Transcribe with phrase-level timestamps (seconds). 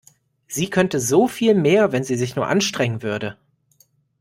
[0.47, 3.37] Sie könnte so viel mehr, wenn sie sich nur anstrengen würde.